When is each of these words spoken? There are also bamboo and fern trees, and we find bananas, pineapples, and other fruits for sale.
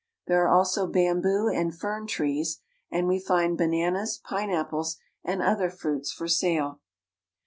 There 0.25 0.43
are 0.43 0.47
also 0.47 0.87
bamboo 0.87 1.47
and 1.47 1.77
fern 1.77 2.07
trees, 2.07 2.59
and 2.89 3.07
we 3.07 3.19
find 3.19 3.55
bananas, 3.55 4.17
pineapples, 4.17 4.97
and 5.23 5.43
other 5.43 5.69
fruits 5.69 6.11
for 6.11 6.27
sale. 6.27 6.79